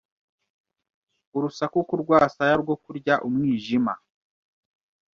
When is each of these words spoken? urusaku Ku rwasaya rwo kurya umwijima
urusaku 1.37 1.77
Ku 1.87 1.93
rwasaya 2.01 2.55
rwo 2.61 2.75
kurya 2.83 3.13
umwijima 3.27 3.93